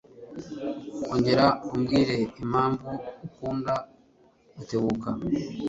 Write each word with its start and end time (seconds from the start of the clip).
Ongera 1.11 1.45
umbwire 1.73 2.15
impamvu 2.41 2.91
ukunda 3.27 3.73
Rutebuka. 4.55 5.09